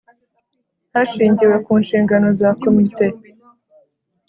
[0.93, 3.07] hashingiwe ku nshingano za komite